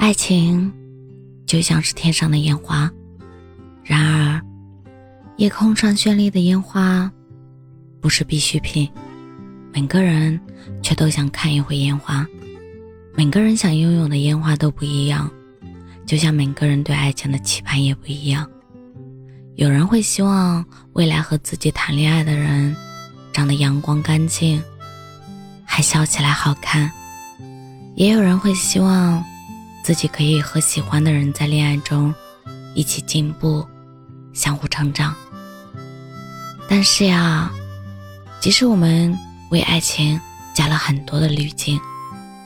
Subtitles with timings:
[0.00, 0.72] 爱情
[1.46, 2.90] 就像是天上的烟花，
[3.84, 4.40] 然而
[5.36, 7.12] 夜空上绚丽的烟花
[8.00, 8.88] 不是必需品。
[9.74, 10.40] 每个人
[10.82, 12.26] 却都想看一回烟花，
[13.14, 15.30] 每个人想拥有的烟花都不一样，
[16.06, 18.48] 就像每个人对爱情的期盼也不一样。
[19.56, 22.74] 有人会希望未来和自己谈恋爱的人
[23.34, 24.62] 长得阳光干净，
[25.62, 26.88] 还笑起来好看；
[27.96, 29.22] 也有人会希望。
[29.82, 32.14] 自己可以和喜欢的人在恋爱中
[32.74, 33.66] 一起进步，
[34.32, 35.14] 相互成长。
[36.68, 37.50] 但是呀，
[38.40, 39.16] 即使我们
[39.50, 40.20] 为爱情
[40.54, 41.80] 加了很多的滤镜，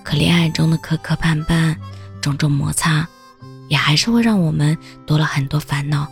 [0.03, 1.77] 可恋爱中的磕磕绊绊、
[2.23, 3.07] 种种摩擦，
[3.69, 4.77] 也还是会让我们
[5.07, 6.09] 多了很多烦恼。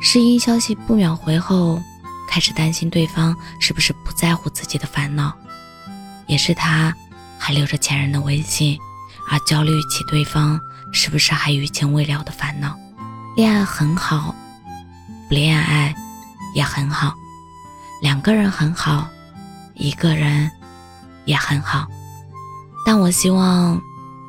[0.00, 1.80] 是因消息不秒回后，
[2.28, 5.32] 开始担心对方是不是不在乎自己的烦恼，
[6.26, 6.94] 也是他
[7.38, 8.78] 还留着前任的微信。
[9.28, 10.60] 而焦虑起对方
[10.92, 12.76] 是不是还余情未了的烦恼。
[13.36, 14.34] 恋爱很好，
[15.28, 15.94] 不恋爱
[16.54, 17.14] 也很好，
[18.00, 19.08] 两个人很好，
[19.74, 20.50] 一个人
[21.24, 21.86] 也很好。
[22.86, 23.80] 但我希望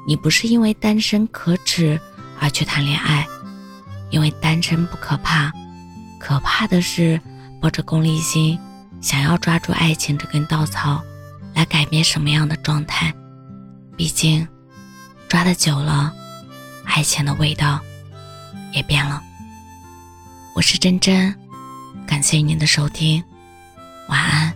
[0.06, 2.00] 你不是因为单身可耻
[2.40, 3.26] 而去谈恋爱，
[4.10, 5.52] 因为单身不可怕，
[6.20, 7.22] 可怕的是
[7.62, 8.60] 抱着功利心，
[9.00, 11.02] 想要抓住爱情这根稻草，
[11.54, 13.14] 来改变什么样的状态。
[13.96, 14.46] 毕竟。
[15.28, 16.14] 抓的久了，
[16.86, 17.80] 爱情的味道
[18.72, 19.22] 也变了。
[20.56, 21.38] 我是真真，
[22.08, 23.24] 感谢您的收听，
[24.08, 24.54] 晚安。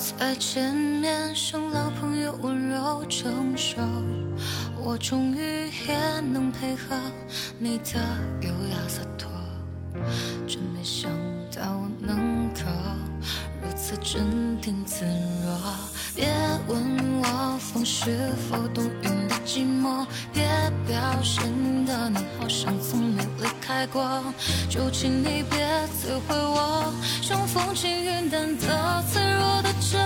[0.00, 3.82] 再见面像老朋友温柔成熟，
[4.82, 6.96] 我终于也能配合
[7.58, 8.00] 你的
[8.40, 9.30] 优雅洒脱，
[10.46, 11.10] 真没想
[11.54, 12.62] 到能够
[13.62, 15.04] 如此镇定自
[15.44, 15.60] 若。
[16.14, 16.32] 别
[16.66, 19.09] 问我风是否懂雨
[19.50, 20.44] 寂寞，别
[20.86, 21.42] 表现
[21.84, 24.22] 的你好像从没离开过，
[24.68, 25.58] 就请你别
[25.98, 29.68] 摧毁我像风轻云淡的脆弱的。
[29.80, 30.00] 真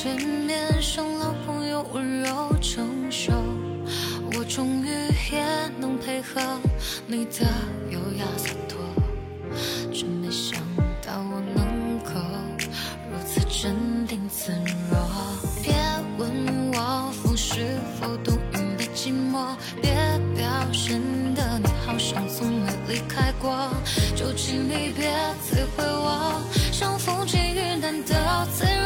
[0.00, 0.16] 见
[0.46, 3.32] 面像老朋友温柔成熟，
[4.32, 4.88] 我终于
[5.32, 5.44] 也
[5.80, 6.40] 能配合
[7.04, 7.44] 你的
[7.90, 8.78] 优雅洒脱，
[9.92, 10.62] 真没想
[11.04, 12.12] 到我能够
[13.10, 14.52] 如此镇定自
[14.88, 15.00] 若。
[15.64, 15.74] 别
[16.16, 16.30] 问
[16.74, 19.90] 我风是否懂云的寂寞，别
[20.36, 21.02] 表现
[21.34, 23.68] 的你好像从没离开过，
[24.14, 25.10] 就请你别
[25.42, 26.40] 摧毁我
[26.70, 28.77] 像风轻云淡的自。